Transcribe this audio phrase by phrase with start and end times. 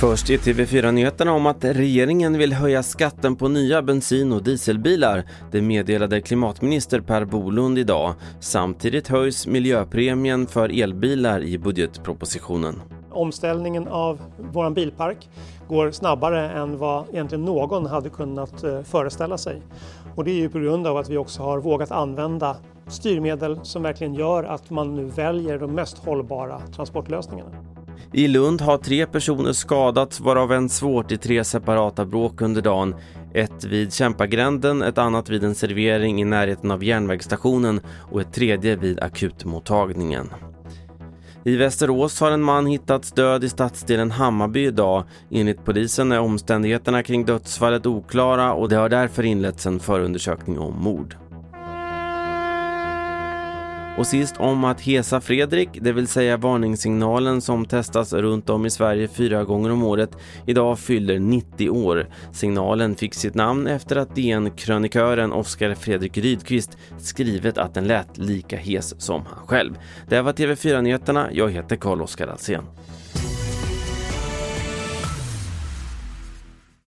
[0.00, 5.24] Först i TV4-nyheterna om att regeringen vill höja skatten på nya bensin och dieselbilar.
[5.52, 8.14] Det meddelade klimatminister Per Bolund idag.
[8.40, 12.82] Samtidigt höjs miljöpremien för elbilar i budgetpropositionen.
[13.10, 14.20] Omställningen av
[14.52, 15.28] vår bilpark
[15.68, 19.62] går snabbare än vad egentligen någon hade kunnat eh, föreställa sig.
[20.16, 22.56] Och det är ju på grund av att vi också har vågat använda
[22.90, 27.50] styrmedel som verkligen gör att man nu väljer de mest hållbara transportlösningarna.
[28.12, 32.94] I Lund har tre personer skadats varav en svårt i tre separata bråk under dagen.
[33.34, 38.76] Ett vid Kämpagränden, ett annat vid en servering i närheten av järnvägsstationen och ett tredje
[38.76, 40.30] vid akutmottagningen.
[41.44, 45.04] I Västerås har en man hittats död i stadsdelen Hammarby idag.
[45.30, 50.82] Enligt polisen är omständigheterna kring dödsfallet oklara och det har därför inletts en förundersökning om
[50.82, 51.16] mord.
[53.98, 58.70] Och sist om att Hesa Fredrik, det vill säga varningssignalen som testas runt om i
[58.70, 60.10] Sverige fyra gånger om året,
[60.46, 62.08] idag fyller 90 år.
[62.32, 68.56] Signalen fick sitt namn efter att DN-krönikören Oskar Fredrik Rydqvist skrivit att den lät lika
[68.56, 69.74] hes som han själv.
[70.08, 72.64] Det här var TV4-nyheterna, jag heter Carl-Oskar Alsen.